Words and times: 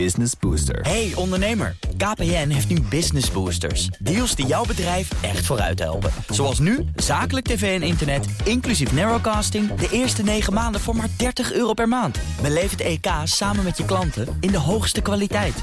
Business 0.00 0.32
Booster. 0.40 0.80
Hey 0.80 1.12
ondernemer, 1.14 1.76
KPN 1.96 2.48
heeft 2.48 2.68
nu 2.68 2.80
Business 2.80 3.30
Boosters. 3.30 3.86
Deals 3.86 4.34
die 4.34 4.46
jouw 4.46 4.64
bedrijf 4.64 5.22
echt 5.22 5.46
vooruit 5.46 5.78
helpen. 5.78 6.10
Zoals 6.28 6.58
nu, 6.58 6.84
zakelijk 6.96 7.46
tv 7.46 7.80
en 7.80 7.86
internet, 7.86 8.26
inclusief 8.44 8.92
narrowcasting... 8.92 9.74
de 9.74 9.88
eerste 9.90 10.22
9 10.22 10.52
maanden 10.52 10.80
voor 10.80 10.96
maar 10.96 11.08
30 11.16 11.52
euro 11.52 11.72
per 11.72 11.88
maand. 11.88 12.18
Beleef 12.42 12.70
het 12.70 12.80
EK 12.80 13.06
samen 13.24 13.64
met 13.64 13.76
je 13.76 13.84
klanten 13.84 14.36
in 14.40 14.50
de 14.50 14.58
hoogste 14.58 15.00
kwaliteit. 15.00 15.62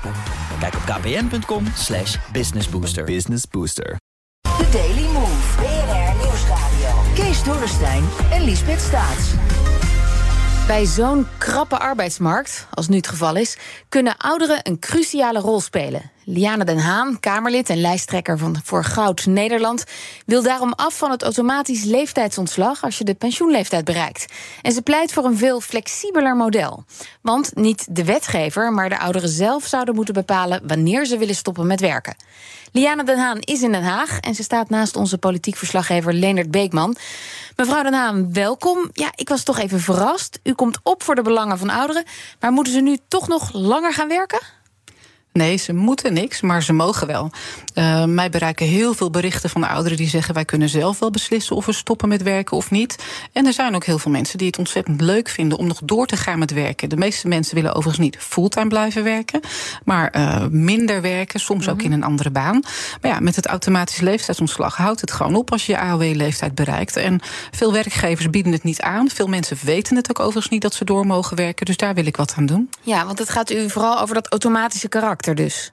Kijk 0.59 0.75
op 0.75 0.81
kpn.com 0.81 1.65
slash 1.75 2.17
businessbooster. 2.31 3.03
Business 3.03 3.43
Booster. 3.47 3.97
The 4.41 4.69
Daily 4.71 5.07
Move. 5.13 5.57
BNR 5.57 6.15
Nieuwsradio. 6.23 7.13
Kees 7.13 7.43
Dorrestein 7.43 8.03
en 8.31 8.43
Liesbeth 8.43 8.81
Staats. 8.81 9.29
Bij 10.67 10.85
zo'n 10.85 11.27
krappe 11.37 11.79
arbeidsmarkt, 11.79 12.67
als 12.73 12.87
nu 12.87 12.95
het 12.95 13.07
geval 13.07 13.35
is, 13.35 13.57
kunnen 13.89 14.17
ouderen 14.17 14.59
een 14.63 14.79
cruciale 14.79 15.39
rol 15.39 15.59
spelen. 15.59 16.11
Liane 16.25 16.63
Den 16.63 16.79
Haan, 16.79 17.19
Kamerlid 17.19 17.69
en 17.69 17.81
lijsttrekker 17.81 18.37
van 18.37 18.57
voor 18.63 18.83
Goud 18.83 19.25
Nederland, 19.25 19.83
wil 20.25 20.43
daarom 20.43 20.73
af 20.73 20.97
van 20.97 21.11
het 21.11 21.23
automatisch 21.23 21.83
leeftijdsontslag 21.83 22.83
als 22.83 22.97
je 22.97 23.03
de 23.03 23.13
pensioenleeftijd 23.13 23.85
bereikt. 23.85 24.25
En 24.61 24.71
ze 24.71 24.81
pleit 24.81 25.13
voor 25.13 25.25
een 25.25 25.37
veel 25.37 25.61
flexibeler 25.61 26.35
model. 26.35 26.83
Want 27.21 27.55
niet 27.55 27.87
de 27.89 28.03
wetgever, 28.03 28.73
maar 28.73 28.89
de 28.89 28.99
ouderen 28.99 29.29
zelf 29.29 29.65
zouden 29.65 29.95
moeten 29.95 30.13
bepalen 30.13 30.61
wanneer 30.67 31.05
ze 31.05 31.17
willen 31.17 31.35
stoppen 31.35 31.67
met 31.67 31.79
werken. 31.79 32.15
Liane 32.71 33.03
Den 33.03 33.17
Haan 33.17 33.39
is 33.39 33.61
in 33.61 33.71
Den 33.71 33.83
Haag 33.83 34.19
en 34.19 34.35
ze 34.35 34.43
staat 34.43 34.69
naast 34.69 34.95
onze 34.95 35.17
politiek 35.17 35.55
verslaggever 35.55 36.13
Leonard 36.13 36.51
Beekman. 36.51 36.95
Mevrouw 37.55 37.83
Den 37.83 37.93
Haan, 37.93 38.33
welkom. 38.33 38.89
Ja, 38.93 39.11
ik 39.15 39.29
was 39.29 39.43
toch 39.43 39.59
even 39.59 39.79
verrast. 39.79 40.39
U 40.43 40.53
komt 40.53 40.79
op 40.83 41.03
voor 41.03 41.15
de 41.15 41.21
belangen 41.21 41.57
van 41.57 41.69
ouderen, 41.69 42.03
maar 42.39 42.51
moeten 42.51 42.73
ze 42.73 42.81
nu 42.81 42.97
toch 43.07 43.27
nog 43.27 43.53
langer 43.53 43.93
gaan 43.93 44.07
werken? 44.07 44.59
Nee, 45.33 45.57
ze 45.57 45.73
moeten 45.73 46.13
niks, 46.13 46.41
maar 46.41 46.63
ze 46.63 46.73
mogen 46.73 47.07
wel. 47.07 47.31
Uh, 47.75 48.05
mij 48.05 48.29
bereiken 48.29 48.65
heel 48.65 48.93
veel 48.93 49.09
berichten 49.09 49.49
van 49.49 49.61
de 49.61 49.67
ouderen 49.67 49.97
die 49.97 50.09
zeggen: 50.09 50.33
wij 50.33 50.45
kunnen 50.45 50.69
zelf 50.69 50.99
wel 50.99 51.11
beslissen 51.11 51.55
of 51.55 51.65
we 51.65 51.73
stoppen 51.73 52.09
met 52.09 52.23
werken 52.23 52.57
of 52.57 52.71
niet. 52.71 53.03
En 53.31 53.45
er 53.45 53.53
zijn 53.53 53.75
ook 53.75 53.85
heel 53.85 53.99
veel 53.99 54.11
mensen 54.11 54.37
die 54.37 54.47
het 54.47 54.57
ontzettend 54.57 55.01
leuk 55.01 55.29
vinden 55.29 55.57
om 55.57 55.67
nog 55.67 55.81
door 55.83 56.05
te 56.05 56.17
gaan 56.17 56.39
met 56.39 56.51
werken. 56.51 56.89
De 56.89 56.97
meeste 56.97 57.27
mensen 57.27 57.55
willen 57.55 57.73
overigens 57.73 58.05
niet 58.05 58.17
fulltime 58.19 58.67
blijven 58.67 59.03
werken, 59.03 59.41
maar 59.85 60.13
uh, 60.15 60.45
minder 60.49 61.01
werken, 61.01 61.39
soms 61.39 61.69
ook 61.69 61.81
in 61.81 61.91
een 61.91 62.03
andere 62.03 62.29
baan. 62.29 62.63
Maar 63.01 63.11
ja, 63.11 63.19
met 63.19 63.35
het 63.35 63.47
automatisch 63.47 63.99
leeftijdsontslag 63.99 64.75
houdt 64.75 65.01
het 65.01 65.11
gewoon 65.11 65.35
op 65.35 65.51
als 65.51 65.65
je 65.65 65.71
je 65.71 65.79
AOW-leeftijd 65.79 66.55
bereikt. 66.55 66.95
En 66.95 67.19
veel 67.51 67.73
werkgevers 67.73 68.29
bieden 68.29 68.51
het 68.51 68.63
niet 68.63 68.81
aan. 68.81 69.09
Veel 69.09 69.27
mensen 69.27 69.57
weten 69.63 69.95
het 69.95 70.09
ook 70.09 70.19
overigens 70.19 70.49
niet 70.49 70.61
dat 70.61 70.73
ze 70.73 70.85
door 70.85 71.05
mogen 71.05 71.37
werken. 71.37 71.65
Dus 71.65 71.77
daar 71.77 71.93
wil 71.93 72.05
ik 72.05 72.17
wat 72.17 72.33
aan 72.37 72.45
doen. 72.45 72.69
Ja, 72.81 73.05
want 73.05 73.19
het 73.19 73.29
gaat 73.29 73.51
u 73.51 73.69
vooral 73.69 73.99
over 73.99 74.15
dat 74.15 74.27
automatische 74.31 74.87
karakter 74.87 75.20
dus. 75.21 75.71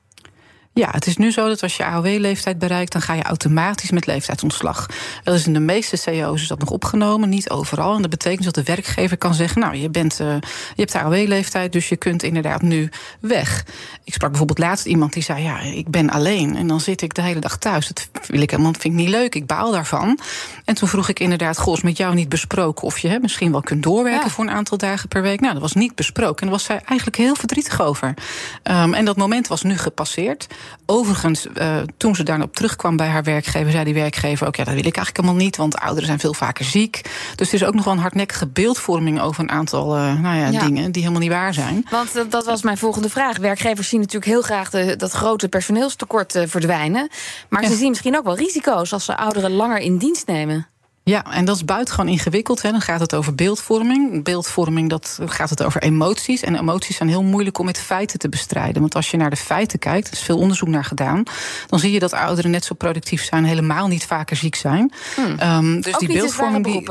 Ja, 0.79 0.89
het 0.91 1.07
is 1.07 1.17
nu 1.17 1.31
zo 1.31 1.49
dat 1.49 1.63
als 1.63 1.77
je 1.77 1.85
AOW-leeftijd 1.85 2.59
bereikt, 2.59 2.93
dan 2.93 3.03
ga 3.03 3.15
je 3.15 3.23
automatisch 3.23 3.91
met 3.91 4.07
leeftijdsontslag. 4.07 4.87
Dat 5.25 5.35
is 5.35 5.47
in 5.47 5.53
de 5.53 5.61
meeste 5.61 5.97
CEO's 5.97 6.43
is 6.43 6.49
dat 6.49 6.59
nog 6.59 6.71
opgenomen, 6.71 7.29
niet 7.29 7.51
overal. 7.51 7.95
En 7.95 8.01
dat 8.01 8.11
betekent 8.11 8.45
dat 8.45 8.55
de 8.55 8.63
werkgever 8.63 9.17
kan 9.17 9.35
zeggen: 9.35 9.61
Nou, 9.61 9.77
je, 9.77 9.91
bent, 9.91 10.21
uh, 10.21 10.27
je 10.75 10.81
hebt 10.83 10.95
AOW-leeftijd, 10.95 11.73
dus 11.73 11.89
je 11.89 11.97
kunt 11.97 12.23
inderdaad 12.23 12.63
nu 12.63 12.89
weg. 13.21 13.65
Ik 14.05 14.13
sprak 14.13 14.29
bijvoorbeeld 14.29 14.59
laatst 14.59 14.87
iemand 14.87 15.13
die 15.13 15.23
zei: 15.23 15.43
Ja, 15.43 15.61
ik 15.61 15.91
ben 15.91 16.11
alleen. 16.11 16.57
En 16.57 16.67
dan 16.67 16.81
zit 16.81 17.03
ik 17.03 17.15
de 17.15 17.23
hele 17.23 17.41
dag 17.41 17.57
thuis. 17.57 17.87
Dat 17.87 18.09
wil 18.27 18.41
ik 18.41 18.51
helemaal 18.51 18.73
vind 18.73 18.95
ik 18.95 19.01
niet 19.01 19.09
leuk. 19.09 19.35
Ik 19.35 19.47
baal 19.47 19.71
daarvan. 19.71 20.19
En 20.65 20.75
toen 20.75 20.89
vroeg 20.89 21.09
ik 21.09 21.21
inderdaad: 21.21 21.59
Goh, 21.59 21.77
is 21.77 21.83
met 21.83 21.97
jou 21.97 22.15
niet 22.15 22.29
besproken 22.29 22.87
of 22.87 22.99
je 22.99 23.09
hè, 23.09 23.19
misschien 23.19 23.53
wel 23.53 23.63
kunt 23.63 23.83
doorwerken 23.83 24.27
ja. 24.27 24.31
voor 24.31 24.45
een 24.45 24.51
aantal 24.51 24.79
dagen 24.79 25.09
per 25.09 25.23
week? 25.23 25.41
Nou, 25.41 25.53
dat 25.53 25.63
was 25.63 25.75
niet 25.75 25.95
besproken. 25.95 26.37
En 26.37 26.47
daar 26.47 26.57
was 26.57 26.65
zij 26.65 26.81
eigenlijk 26.85 27.17
heel 27.17 27.35
verdrietig 27.35 27.81
over. 27.81 28.15
Um, 28.63 28.95
en 28.95 29.05
dat 29.05 29.17
moment 29.17 29.49
was 29.49 29.63
nu 29.63 29.77
gepasseerd. 29.77 30.47
Overigens, 30.87 31.47
uh, 31.47 31.77
toen 31.97 32.15
ze 32.15 32.23
daarop 32.23 32.55
terugkwam 32.55 32.97
bij 32.97 33.07
haar 33.07 33.23
werkgever, 33.23 33.71
zei 33.71 33.85
die 33.85 33.95
werkgever 33.95 34.47
ook: 34.47 34.57
ja, 34.57 34.65
dat 34.65 34.75
wil 34.75 34.87
ik 34.87 34.97
eigenlijk 34.97 35.17
helemaal 35.17 35.45
niet, 35.45 35.57
want 35.57 35.79
ouderen 35.79 36.07
zijn 36.07 36.19
veel 36.19 36.35
vaker 36.35 36.65
ziek. 36.65 37.01
Dus 37.35 37.49
er 37.49 37.55
is 37.55 37.65
ook 37.65 37.75
nog 37.75 37.85
wel 37.85 37.93
een 37.93 38.01
hardnekkige 38.01 38.47
beeldvorming 38.47 39.21
over 39.21 39.43
een 39.43 39.51
aantal 39.51 39.97
uh, 39.97 40.21
nou 40.21 40.37
ja, 40.37 40.49
ja. 40.49 40.61
dingen 40.61 40.93
die 40.93 41.03
helemaal 41.03 41.23
niet 41.23 41.33
waar 41.33 41.55
zijn. 41.55 41.87
Want 41.91 42.13
dat, 42.13 42.31
dat, 42.31 42.45
was 42.45 42.63
mijn 42.63 42.79
volgende 42.79 43.09
vraag. 43.09 43.37
Werkgevers 43.37 43.89
zien 43.89 44.01
natuurlijk 44.01 44.31
heel 44.31 44.43
graag 44.43 44.71
de, 44.71 44.97
dat 44.97 45.11
grote 45.11 45.49
personeelstekort 45.49 46.45
verdwijnen. 46.47 47.09
Maar 47.49 47.63
ja. 47.63 47.69
ze 47.69 47.75
zien 47.75 47.89
misschien 47.89 48.17
ook 48.17 48.25
wel 48.25 48.37
risico's 48.37 48.93
als 48.93 49.05
ze 49.05 49.17
ouderen 49.17 49.51
langer 49.51 49.79
in 49.79 49.99
dienst 49.99 50.27
nemen. 50.27 50.67
Ja, 51.09 51.25
en 51.33 51.45
dat 51.45 51.57
is 51.57 51.65
buitengewoon 51.65 52.09
ingewikkeld. 52.09 52.63
Hè. 52.63 52.71
Dan 52.71 52.81
gaat 52.81 53.01
het 53.01 53.15
over 53.15 53.35
beeldvorming. 53.35 54.25
Beeldvorming, 54.25 54.89
dat 54.89 55.19
gaat 55.27 55.51
het 55.51 55.63
over 55.63 55.83
emoties. 55.83 56.43
En 56.43 56.55
emoties 56.55 56.97
zijn 56.97 57.09
heel 57.09 57.23
moeilijk 57.23 57.59
om 57.59 57.65
met 57.65 57.79
feiten 57.79 58.19
te 58.19 58.29
bestrijden. 58.29 58.81
Want 58.81 58.95
als 58.95 59.11
je 59.11 59.17
naar 59.17 59.31
de 59.31 59.37
feiten 59.37 59.79
kijkt, 59.79 60.07
er 60.07 60.13
is 60.13 60.23
veel 60.23 60.39
onderzoek 60.39 60.69
naar 60.69 60.85
gedaan... 60.85 61.23
dan 61.67 61.79
zie 61.79 61.93
je 61.93 61.99
dat 61.99 62.13
ouderen 62.13 62.51
net 62.51 62.65
zo 62.65 62.75
productief 62.75 63.25
zijn... 63.25 63.45
helemaal 63.45 63.87
niet 63.87 64.07
vaker 64.07 64.37
ziek 64.37 64.55
zijn. 64.55 64.93
Hmm. 65.15 65.65
Um, 65.65 65.81
dus 65.81 65.95
Ook 65.95 66.01
die 66.01 66.13
beeldvorming... 66.13 66.65
Die... 66.65 66.91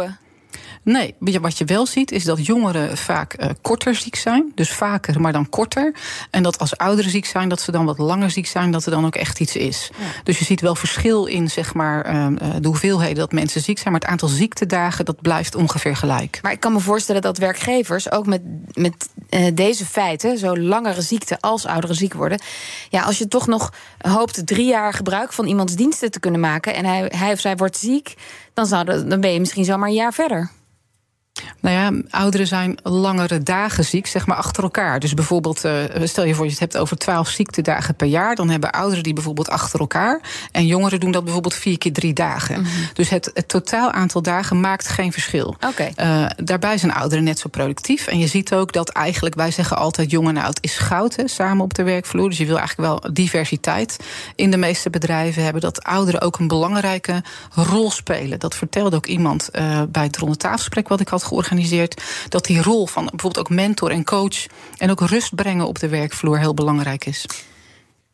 Nee, 0.87 1.15
wat 1.19 1.57
je 1.57 1.65
wel 1.65 1.85
ziet 1.85 2.11
is 2.11 2.23
dat 2.23 2.45
jongeren 2.45 2.97
vaak 2.97 3.41
uh, 3.41 3.49
korter 3.61 3.95
ziek 3.95 4.15
zijn. 4.15 4.51
Dus 4.55 4.71
vaker, 4.71 5.21
maar 5.21 5.31
dan 5.31 5.49
korter. 5.49 5.95
En 6.31 6.43
dat 6.43 6.59
als 6.59 6.77
ouderen 6.77 7.11
ziek 7.11 7.25
zijn, 7.25 7.49
dat 7.49 7.61
ze 7.61 7.71
dan 7.71 7.85
wat 7.85 7.97
langer 7.97 8.31
ziek 8.31 8.47
zijn, 8.47 8.71
dat 8.71 8.85
er 8.85 8.91
dan 8.91 9.05
ook 9.05 9.15
echt 9.15 9.39
iets 9.39 9.55
is. 9.55 9.89
Ja. 9.97 10.05
Dus 10.23 10.39
je 10.39 10.45
ziet 10.45 10.61
wel 10.61 10.75
verschil 10.75 11.25
in 11.25 11.49
zeg 11.49 11.73
maar, 11.73 12.13
uh, 12.13 12.27
de 12.61 12.67
hoeveelheden 12.67 13.15
dat 13.15 13.31
mensen 13.31 13.61
ziek 13.61 13.77
zijn. 13.77 13.91
Maar 13.91 14.01
het 14.01 14.09
aantal 14.09 14.27
ziektedagen 14.27 15.05
dat 15.05 15.21
blijft 15.21 15.55
ongeveer 15.55 15.95
gelijk. 15.95 16.39
Maar 16.41 16.51
ik 16.51 16.59
kan 16.59 16.73
me 16.73 16.79
voorstellen 16.79 17.21
dat 17.21 17.37
werkgevers 17.37 18.11
ook 18.11 18.25
met, 18.25 18.41
met 18.73 19.09
uh, 19.29 19.47
deze 19.53 19.85
feiten, 19.85 20.37
zo 20.37 20.57
langere 20.57 21.01
ziekte 21.01 21.37
als 21.39 21.65
ouderen 21.65 21.95
ziek 21.95 22.13
worden. 22.13 22.39
Ja, 22.89 23.01
als 23.01 23.17
je 23.17 23.27
toch 23.27 23.47
nog 23.47 23.73
hoopt 23.97 24.47
drie 24.47 24.67
jaar 24.67 24.93
gebruik 24.93 25.33
van 25.33 25.45
iemands 25.45 25.75
diensten 25.75 26.11
te 26.11 26.19
kunnen 26.19 26.39
maken. 26.39 26.75
en 26.75 26.85
hij, 26.85 27.11
hij 27.15 27.31
of 27.31 27.39
zij 27.39 27.55
wordt 27.55 27.77
ziek, 27.77 28.13
dan, 28.53 28.65
zou 28.65 29.07
dan 29.07 29.21
ben 29.21 29.33
je 29.33 29.39
misschien 29.39 29.65
zomaar 29.65 29.89
een 29.89 29.95
jaar 29.95 30.13
verder. 30.13 30.55
Nou 31.67 31.79
ja, 31.79 32.01
ouderen 32.09 32.47
zijn 32.47 32.77
langere 32.83 33.43
dagen 33.43 33.85
ziek, 33.85 34.07
zeg 34.07 34.27
maar 34.27 34.37
achter 34.37 34.63
elkaar. 34.63 34.99
Dus 34.99 35.13
bijvoorbeeld, 35.13 35.65
uh, 35.65 35.73
stel 36.03 36.23
je 36.23 36.33
voor 36.33 36.45
je 36.45 36.51
het 36.51 36.59
hebt 36.59 36.77
over 36.77 36.97
twaalf 36.97 37.27
ziektedagen 37.27 37.95
per 37.95 38.07
jaar. 38.07 38.35
Dan 38.35 38.49
hebben 38.49 38.71
ouderen 38.71 39.03
die 39.03 39.13
bijvoorbeeld 39.13 39.49
achter 39.49 39.79
elkaar. 39.79 40.21
En 40.51 40.65
jongeren 40.65 40.99
doen 40.99 41.11
dat 41.11 41.23
bijvoorbeeld 41.23 41.53
vier 41.53 41.77
keer 41.77 41.93
drie 41.93 42.13
dagen. 42.13 42.59
Mm-hmm. 42.59 42.89
Dus 42.93 43.09
het, 43.09 43.31
het, 43.33 43.47
totaal 43.47 43.91
aantal 43.91 44.21
dagen 44.21 44.59
maakt 44.59 44.87
geen 44.87 45.11
verschil. 45.11 45.55
Okay. 45.67 45.91
Uh, 46.01 46.29
daarbij 46.43 46.77
zijn 46.77 46.93
ouderen 46.93 47.23
net 47.23 47.39
zo 47.39 47.49
productief. 47.49 48.07
En 48.07 48.19
je 48.19 48.27
ziet 48.27 48.53
ook 48.53 48.73
dat 48.73 48.89
eigenlijk, 48.89 49.35
wij 49.35 49.51
zeggen 49.51 49.77
altijd 49.77 50.11
jong 50.11 50.27
en 50.27 50.37
oud 50.37 50.57
is 50.61 50.77
goud, 50.77 51.15
hè, 51.15 51.27
samen 51.27 51.63
op 51.63 51.73
de 51.73 51.83
werkvloer. 51.83 52.29
Dus 52.29 52.37
je 52.37 52.45
wil 52.45 52.57
eigenlijk 52.57 52.89
wel 52.89 53.13
diversiteit 53.13 53.97
in 54.35 54.51
de 54.51 54.57
meeste 54.57 54.89
bedrijven 54.89 55.43
hebben. 55.43 55.61
Dat 55.61 55.83
ouderen 55.83 56.21
ook 56.21 56.39
een 56.39 56.47
belangrijke 56.47 57.23
rol 57.53 57.91
spelen. 57.91 58.39
Dat 58.39 58.55
vertelde 58.55 58.95
ook 58.95 59.05
iemand 59.05 59.49
uh, 59.53 59.81
bij 59.89 60.03
het 60.03 60.17
ronde 60.17 60.37
tafelgesprek 60.37 60.87
wat 60.87 60.99
ik 60.99 61.07
had 61.07 61.23
georganiseerd. 61.23 61.55
Dat 62.29 62.45
die 62.45 62.61
rol 62.61 62.87
van 62.87 63.05
bijvoorbeeld 63.05 63.45
ook 63.45 63.55
mentor 63.55 63.91
en 63.91 64.03
coach 64.03 64.45
en 64.77 64.91
ook 64.91 65.01
rust 65.01 65.35
brengen 65.35 65.67
op 65.67 65.79
de 65.79 65.87
werkvloer 65.87 66.39
heel 66.39 66.53
belangrijk 66.53 67.05
is. 67.05 67.25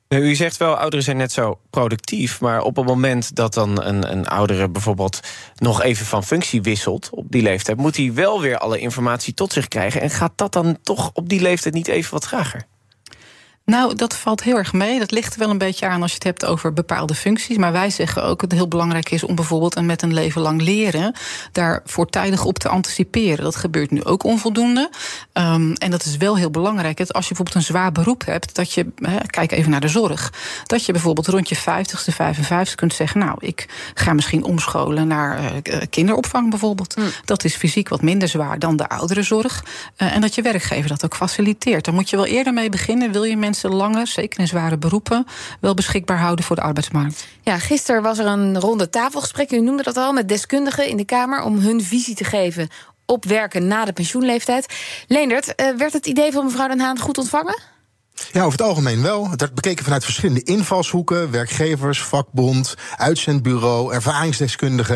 U 0.07 0.35
zegt 0.35 0.57
wel, 0.57 0.75
ouderen 0.75 1.05
zijn 1.05 1.17
net 1.17 1.31
zo 1.31 1.59
productief. 1.69 2.41
Maar 2.41 2.61
op 2.61 2.75
het 2.75 2.85
moment 2.85 3.35
dat 3.35 3.53
dan 3.53 3.83
een, 3.83 4.11
een 4.11 4.27
oudere 4.27 4.69
bijvoorbeeld 4.69 5.19
nog 5.55 5.81
even 5.81 6.05
van 6.05 6.23
functie 6.23 6.61
wisselt 6.61 7.09
op 7.11 7.25
die 7.29 7.41
leeftijd, 7.41 7.77
moet 7.77 7.97
hij 7.97 8.13
wel 8.13 8.41
weer 8.41 8.57
alle 8.57 8.79
informatie 8.79 9.33
tot 9.33 9.53
zich 9.53 9.67
krijgen. 9.67 10.01
En 10.01 10.09
gaat 10.09 10.31
dat 10.35 10.53
dan 10.53 10.77
toch 10.83 11.11
op 11.13 11.29
die 11.29 11.41
leeftijd 11.41 11.73
niet 11.73 11.87
even 11.87 12.11
wat 12.11 12.21
trager? 12.21 12.65
Nou, 13.65 13.95
dat 13.95 14.15
valt 14.15 14.43
heel 14.43 14.57
erg 14.57 14.73
mee. 14.73 14.99
Dat 14.99 15.11
ligt 15.11 15.33
er 15.33 15.39
wel 15.39 15.49
een 15.49 15.57
beetje 15.57 15.87
aan 15.87 16.01
als 16.01 16.09
je 16.09 16.15
het 16.15 16.23
hebt 16.23 16.45
over 16.45 16.73
bepaalde 16.73 17.15
functies. 17.15 17.57
Maar 17.57 17.71
wij 17.71 17.89
zeggen 17.89 18.23
ook 18.23 18.39
dat 18.39 18.49
het 18.49 18.59
heel 18.59 18.67
belangrijk 18.67 19.11
is 19.11 19.23
om 19.23 19.35
bijvoorbeeld 19.35 19.81
met 19.81 20.01
een 20.01 20.13
leven 20.13 20.41
lang 20.41 20.61
leren 20.61 21.13
daar 21.51 21.81
voortijdig 21.85 22.45
op 22.45 22.59
te 22.59 22.69
anticiperen. 22.69 23.43
Dat 23.43 23.55
gebeurt 23.55 23.91
nu 23.91 24.03
ook 24.03 24.23
onvoldoende. 24.23 24.89
Um, 25.33 25.73
en 25.73 25.91
dat 25.91 26.05
is 26.05 26.17
wel 26.17 26.37
heel 26.37 26.51
belangrijk. 26.51 26.97
Dat 26.97 27.13
als 27.13 27.27
je 27.27 27.33
bijvoorbeeld 27.33 27.65
een 27.65 27.73
zwaar 27.73 27.91
beroep 27.91 28.25
hebt, 28.25 28.55
dat 28.55 28.73
je, 28.73 28.87
kijk 29.25 29.51
even 29.51 29.71
naar 29.71 29.81
de 29.81 29.87
zorg, 29.87 30.33
dat 30.65 30.85
je 30.85 30.91
bijvoorbeeld 30.91 31.27
rond 31.27 31.49
je 31.49 31.57
50ste, 31.57 32.13
55 32.13 32.75
kunt 32.75 32.93
zeggen: 32.93 33.19
Nou, 33.19 33.35
ik 33.39 33.91
ga 33.93 34.13
misschien 34.13 34.43
omscholen 34.43 35.07
naar 35.07 35.39
uh, 35.43 35.81
kinderopvang 35.89 36.49
bijvoorbeeld. 36.49 36.95
Mm. 36.95 37.09
Dat 37.25 37.43
is 37.43 37.55
fysiek 37.55 37.89
wat 37.89 38.01
minder 38.01 38.27
zwaar 38.27 38.59
dan 38.59 38.77
de 38.77 38.89
ouderenzorg. 38.89 39.63
Uh, 39.97 40.15
en 40.15 40.21
dat 40.21 40.35
je 40.35 40.41
werkgever 40.41 40.89
dat 40.89 41.05
ook 41.05 41.15
faciliteert. 41.15 41.85
Daar 41.85 41.93
moet 41.93 42.09
je 42.09 42.15
wel 42.15 42.25
eerder 42.25 42.53
mee 42.53 42.69
beginnen. 42.69 43.11
Wil 43.11 43.23
je 43.23 43.37
mensen 43.37 43.51
mensen 43.53 43.73
langer, 43.73 44.07
zeker 44.07 44.39
in 44.39 44.47
zware 44.47 44.77
beroepen, 44.77 45.25
wel 45.59 45.73
beschikbaar 45.73 46.19
houden 46.19 46.45
voor 46.45 46.55
de 46.55 46.61
arbeidsmarkt. 46.61 47.27
Ja, 47.41 47.57
gisteren 47.57 48.01
was 48.01 48.19
er 48.19 48.25
een 48.25 48.59
ronde 48.59 48.89
tafelgesprek, 48.89 49.51
u 49.51 49.59
noemde 49.59 49.83
dat 49.83 49.97
al, 49.97 50.13
met 50.13 50.29
deskundigen 50.29 50.87
in 50.87 50.97
de 50.97 51.05
Kamer 51.05 51.41
om 51.41 51.57
hun 51.57 51.81
visie 51.81 52.15
te 52.15 52.23
geven 52.23 52.69
op 53.05 53.25
werken 53.25 53.67
na 53.67 53.85
de 53.85 53.93
pensioenleeftijd. 53.93 54.73
Leendert, 55.07 55.61
uh, 55.61 55.75
werd 55.77 55.93
het 55.93 56.05
idee 56.05 56.31
van 56.31 56.45
mevrouw 56.45 56.67
Den 56.67 56.79
Haan 56.79 56.99
goed 56.99 57.17
ontvangen? 57.17 57.61
Ja, 58.33 58.43
over 58.43 58.59
het 58.59 58.67
algemeen 58.67 59.01
wel. 59.01 59.29
Het 59.29 59.39
werd 59.39 59.53
bekeken 59.53 59.83
vanuit 59.83 60.03
verschillende 60.03 60.43
invalshoeken: 60.43 61.31
werkgevers, 61.31 62.01
vakbond, 62.03 62.75
uitzendbureau, 62.97 63.93
ervaringsdeskundigen. 63.93 64.95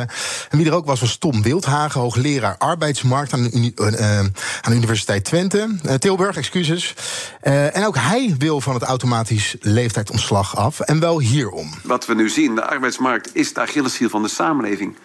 En 0.49 0.57
wie 0.57 0.67
er 0.67 0.73
ook 0.73 0.85
was, 0.85 0.99
was 0.99 1.17
Tom 1.17 1.41
Wildhagen, 1.41 2.01
hoogleraar 2.01 2.55
arbeidsmarkt 2.57 3.33
aan 3.33 3.43
de, 3.43 3.71
uh, 3.75 4.19
aan 4.19 4.31
de 4.61 4.75
Universiteit 4.75 5.23
Twente, 5.23 5.77
uh, 5.85 5.93
Tilburg, 5.93 6.37
excuses. 6.37 6.93
En 7.41 7.85
ook 7.85 7.95
hij 7.97 8.35
wil 8.37 8.61
van 8.61 8.73
het 8.73 8.83
automatisch 8.83 9.55
leeftijdontslag 9.59 10.55
af. 10.55 10.79
En 10.79 10.99
wel 10.99 11.19
hierom. 11.19 11.73
Wat 11.83 12.05
we 12.05 12.15
nu 12.15 12.29
zien, 12.29 12.55
de 12.55 12.65
arbeidsmarkt 12.65 13.35
is 13.35 13.53
de 13.53 13.59
Achilleshiel 13.59 14.09
van 14.09 14.23
de 14.23 14.29
samenleving. 14.29 14.95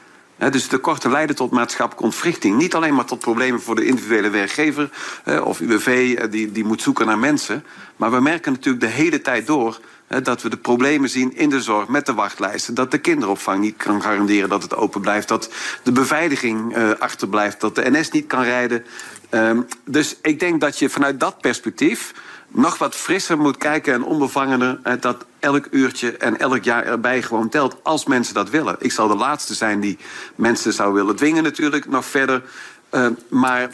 He, 0.42 0.50
dus 0.50 0.66
tekorten 0.66 1.10
leiden 1.10 1.36
tot 1.36 1.50
maatschappelijke 1.50 2.04
ontwrichting. 2.04 2.56
Niet 2.56 2.74
alleen 2.74 2.94
maar 2.94 3.04
tot 3.04 3.18
problemen 3.18 3.60
voor 3.60 3.74
de 3.74 3.84
individuele 3.84 4.30
werkgever 4.30 4.90
eh, 5.24 5.44
of 5.44 5.60
UWV 5.60 6.14
eh, 6.18 6.30
die, 6.30 6.52
die 6.52 6.64
moet 6.64 6.82
zoeken 6.82 7.06
naar 7.06 7.18
mensen. 7.18 7.64
Maar 7.96 8.10
we 8.10 8.20
merken 8.20 8.52
natuurlijk 8.52 8.84
de 8.84 8.90
hele 8.90 9.20
tijd 9.20 9.46
door 9.46 9.80
eh, 10.06 10.22
dat 10.22 10.42
we 10.42 10.48
de 10.48 10.56
problemen 10.56 11.08
zien 11.08 11.36
in 11.36 11.50
de 11.50 11.60
zorg 11.60 11.88
met 11.88 12.06
de 12.06 12.14
wachtlijsten. 12.14 12.74
Dat 12.74 12.90
de 12.90 12.98
kinderopvang 12.98 13.60
niet 13.60 13.76
kan 13.76 14.02
garanderen 14.02 14.48
dat 14.48 14.62
het 14.62 14.74
open 14.74 15.00
blijft. 15.00 15.28
Dat 15.28 15.50
de 15.82 15.92
beveiliging 15.92 16.76
uh, 16.76 16.90
achterblijft. 16.98 17.60
Dat 17.60 17.74
de 17.74 17.90
NS 17.90 18.10
niet 18.10 18.26
kan 18.26 18.42
rijden. 18.42 18.84
Um, 19.30 19.66
dus 19.84 20.16
ik 20.22 20.40
denk 20.40 20.60
dat 20.60 20.78
je 20.78 20.88
vanuit 20.88 21.20
dat 21.20 21.40
perspectief 21.40 22.12
nog 22.52 22.78
wat 22.78 22.94
frisser 22.94 23.38
moet 23.38 23.56
kijken 23.56 23.94
en 23.94 24.04
onbevangener. 24.04 24.99
Dat 25.00 25.25
elk 25.38 25.66
uurtje 25.70 26.16
en 26.16 26.38
elk 26.38 26.64
jaar 26.64 26.84
erbij 26.84 27.22
gewoon 27.22 27.49
telt. 27.49 27.76
Als 27.82 28.06
mensen 28.06 28.34
dat 28.34 28.50
willen. 28.50 28.76
Ik 28.78 28.93
zal 28.93 29.08
de 29.08 29.16
laatste 29.16 29.54
zijn 29.54 29.81
die 29.81 29.99
mensen 30.34 30.72
zou 30.72 30.93
willen 30.94 31.16
dwingen, 31.16 31.43
natuurlijk, 31.43 31.88
nog 31.88 32.04
verder. 32.04 32.43
Uh, 32.90 33.06
maar 33.28 33.70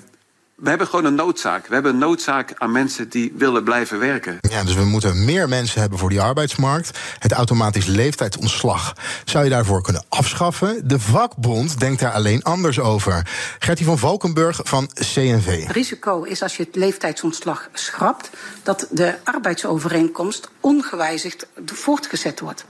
we 0.58 0.68
hebben 0.68 0.86
gewoon 0.86 1.04
een 1.04 1.14
noodzaak. 1.14 1.66
We 1.66 1.74
hebben 1.74 1.92
een 1.92 1.98
noodzaak 1.98 2.52
aan 2.56 2.72
mensen 2.72 3.08
die 3.08 3.32
willen 3.36 3.64
blijven 3.64 3.98
werken. 3.98 4.38
Ja, 4.40 4.64
dus 4.64 4.74
we 4.74 4.84
moeten 4.84 5.24
meer 5.24 5.48
mensen 5.48 5.80
hebben 5.80 5.98
voor 5.98 6.08
die 6.08 6.20
arbeidsmarkt. 6.20 6.98
Het 7.18 7.32
automatisch 7.32 7.86
leeftijdsontslag 7.86 8.92
zou 9.24 9.44
je 9.44 9.50
daarvoor 9.50 9.82
kunnen 9.82 10.04
afschaffen. 10.08 10.88
De 10.88 11.00
vakbond 11.00 11.80
denkt 11.80 12.00
daar 12.00 12.12
alleen 12.12 12.42
anders 12.42 12.80
over. 12.80 13.26
Gertie 13.58 13.86
van 13.86 13.98
Valkenburg 13.98 14.60
van 14.62 14.90
CNV. 14.94 15.62
Het 15.66 15.76
risico 15.76 16.22
is 16.22 16.42
als 16.42 16.56
je 16.56 16.62
het 16.62 16.76
leeftijdsontslag 16.76 17.68
schrapt... 17.72 18.30
dat 18.62 18.86
de 18.90 19.14
arbeidsovereenkomst 19.24 20.48
ongewijzigd 20.60 21.46
voortgezet 21.64 22.40
wordt. 22.40 22.64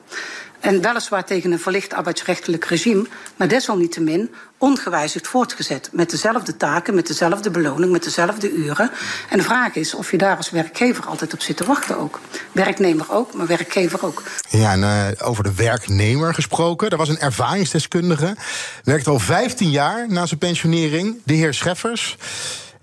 En 0.60 0.80
weliswaar 0.80 1.24
tegen 1.24 1.52
een 1.52 1.58
verlicht 1.58 1.94
arbeidsrechtelijk 1.94 2.64
regime, 2.64 3.06
maar 3.36 3.48
desalniettemin 3.48 4.30
ongewijzigd 4.58 5.28
voortgezet. 5.28 5.88
Met 5.92 6.10
dezelfde 6.10 6.56
taken, 6.56 6.94
met 6.94 7.06
dezelfde 7.06 7.50
beloning, 7.50 7.92
met 7.92 8.04
dezelfde 8.04 8.52
uren. 8.52 8.90
En 9.30 9.38
de 9.38 9.44
vraag 9.44 9.74
is 9.74 9.94
of 9.94 10.10
je 10.10 10.18
daar 10.18 10.36
als 10.36 10.50
werkgever 10.50 11.06
altijd 11.06 11.32
op 11.32 11.40
zit 11.40 11.56
te 11.56 11.64
wachten 11.64 11.98
ook. 11.98 12.20
Werknemer 12.52 13.06
ook, 13.10 13.34
maar 13.34 13.46
werkgever 13.46 14.04
ook. 14.04 14.22
Ja, 14.48 14.72
en 14.72 14.80
uh, 14.80 15.28
over 15.28 15.42
de 15.44 15.54
werknemer 15.54 16.34
gesproken. 16.34 16.90
Er 16.90 16.96
was 16.96 17.08
een 17.08 17.18
ervaringsdeskundige. 17.18 18.36
Werkt 18.84 19.06
al 19.06 19.18
15 19.18 19.70
jaar 19.70 20.06
na 20.08 20.26
zijn 20.26 20.40
pensionering, 20.40 21.20
de 21.24 21.34
heer 21.34 21.54
Scheffers. 21.54 22.16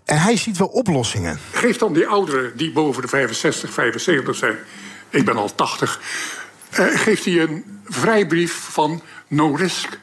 En 0.06 0.22
hij 0.22 0.38
ziet 0.38 0.58
wel 0.58 0.68
oplossingen. 0.68 1.40
Geef 1.52 1.78
dan 1.78 1.94
die 1.94 2.08
ouderen 2.08 2.58
die 2.58 2.72
boven 2.72 3.02
de 3.02 3.08
65, 3.08 3.74
75 3.74 4.36
zijn. 4.36 4.58
Ik 5.10 5.26
ben 5.26 5.38
al 5.38 5.56
80 5.56 6.00
uh, 6.00 6.45
geeft 6.76 7.26
hij 7.26 7.40
een 7.42 7.82
vrijbrief 7.86 8.54
van 8.54 9.02
no 9.28 9.56
risk. 9.56 10.00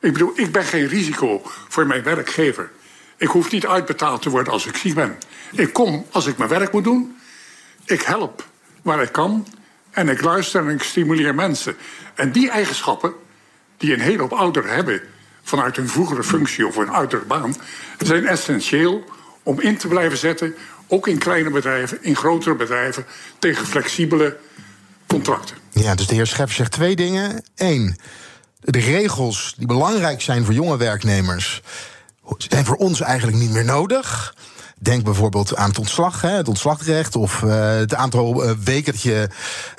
Ik 0.00 0.12
bedoel, 0.12 0.32
ik 0.34 0.52
ben 0.52 0.64
geen 0.64 0.86
risico 0.86 1.42
voor 1.68 1.86
mijn 1.86 2.02
werkgever. 2.02 2.70
Ik 3.16 3.28
hoef 3.28 3.50
niet 3.50 3.66
uitbetaald 3.66 4.22
te 4.22 4.30
worden 4.30 4.52
als 4.52 4.66
ik 4.66 4.76
ziek 4.76 4.94
ben. 4.94 5.18
Ik 5.52 5.72
kom 5.72 6.06
als 6.10 6.26
ik 6.26 6.36
mijn 6.36 6.50
werk 6.50 6.72
moet 6.72 6.84
doen. 6.84 7.16
Ik 7.84 8.02
help 8.02 8.44
waar 8.82 9.02
ik 9.02 9.12
kan. 9.12 9.46
En 9.90 10.08
ik 10.08 10.22
luister 10.22 10.68
en 10.68 10.74
ik 10.74 10.82
stimuleer 10.82 11.34
mensen. 11.34 11.76
En 12.14 12.32
die 12.32 12.50
eigenschappen, 12.50 13.12
die 13.76 13.92
een 13.92 14.00
hele 14.00 14.20
hoop 14.20 14.32
ouderen 14.32 14.74
hebben... 14.74 15.00
vanuit 15.42 15.76
hun 15.76 15.88
vroegere 15.88 16.22
functie 16.22 16.66
of 16.66 16.76
een 16.76 16.88
oudere 16.88 17.24
baan... 17.24 17.54
zijn 17.98 18.26
essentieel 18.26 19.04
om 19.42 19.60
in 19.60 19.76
te 19.76 19.88
blijven 19.88 20.18
zetten... 20.18 20.54
ook 20.86 21.08
in 21.08 21.18
kleine 21.18 21.50
bedrijven, 21.50 21.98
in 22.02 22.16
grotere 22.16 22.54
bedrijven... 22.54 23.06
tegen 23.38 23.66
flexibele 23.66 24.38
contracten. 25.12 25.56
Ja, 25.70 25.94
dus 25.94 26.06
de 26.06 26.14
heer 26.14 26.26
Scheffer 26.26 26.56
zegt 26.56 26.72
twee 26.72 26.96
dingen. 26.96 27.44
Eén, 27.56 27.96
de 28.60 28.80
regels 28.80 29.54
die 29.56 29.66
belangrijk 29.66 30.20
zijn 30.20 30.44
voor 30.44 30.54
jonge 30.54 30.76
werknemers... 30.76 31.62
zijn 32.36 32.64
voor 32.64 32.76
ons 32.76 33.00
eigenlijk 33.00 33.38
niet 33.38 33.50
meer 33.50 33.64
nodig. 33.64 34.34
Denk 34.78 35.04
bijvoorbeeld 35.04 35.56
aan 35.56 35.68
het 35.68 35.78
ontslag, 35.78 36.20
hè, 36.20 36.30
het 36.30 36.48
ontslagrecht... 36.48 37.16
of 37.16 37.42
uh, 37.42 37.74
het 37.74 37.94
aantal 37.94 38.44
uh, 38.44 38.50
weken 38.64 38.92
dat 38.92 39.02
je 39.02 39.28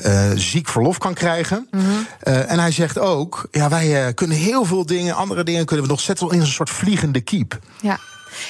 uh, 0.05 0.31
ziek 0.35 0.67
verlof 0.67 0.97
kan 0.97 1.13
krijgen. 1.13 1.67
Mm 1.71 1.79
-hmm. 1.79 2.05
en 2.19 2.59
hij 2.59 2.71
zegt 2.71 2.99
ook, 2.99 3.47
ja, 3.51 3.69
wij 3.69 4.13
kunnen 4.13 4.37
heel 4.37 4.65
veel 4.65 4.85
dingen... 4.85 5.15
andere 5.15 5.43
dingen 5.43 5.65
kunnen 5.65 5.85
we 5.85 5.91
nog 5.91 6.01
zetten 6.01 6.29
in 6.29 6.39
een 6.39 6.47
soort 6.47 6.69
vliegende 6.69 7.21
kiep. 7.21 7.59
Ja. 7.81 7.99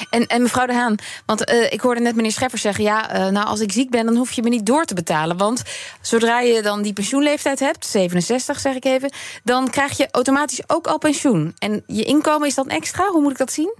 En, 0.09 0.27
en 0.27 0.41
mevrouw 0.41 0.65
De 0.65 0.73
Haan, 0.73 0.95
want 1.25 1.49
uh, 1.49 1.71
ik 1.71 1.81
hoorde 1.81 2.01
net 2.01 2.15
meneer 2.15 2.31
Scheffer 2.31 2.59
zeggen... 2.59 2.83
ja, 2.83 3.15
uh, 3.15 3.27
nou, 3.27 3.47
als 3.47 3.59
ik 3.59 3.71
ziek 3.71 3.89
ben, 3.89 4.05
dan 4.05 4.15
hoef 4.15 4.31
je 4.31 4.43
me 4.43 4.49
niet 4.49 4.65
door 4.65 4.85
te 4.85 4.93
betalen. 4.93 5.37
Want 5.37 5.63
zodra 6.01 6.39
je 6.39 6.61
dan 6.61 6.81
die 6.81 6.93
pensioenleeftijd 6.93 7.59
hebt, 7.59 7.85
67 7.85 8.59
zeg 8.59 8.75
ik 8.75 8.85
even... 8.85 9.11
dan 9.43 9.69
krijg 9.69 9.97
je 9.97 10.07
automatisch 10.11 10.61
ook 10.67 10.87
al 10.87 10.97
pensioen. 10.97 11.55
En 11.57 11.83
je 11.87 12.03
inkomen 12.03 12.47
is 12.47 12.55
dan 12.55 12.69
extra? 12.69 13.07
Hoe 13.07 13.21
moet 13.21 13.31
ik 13.31 13.37
dat 13.37 13.51
zien? 13.51 13.73